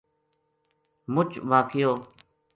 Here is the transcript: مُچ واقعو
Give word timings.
مُچ 1.13 1.31
واقعو 1.49 1.91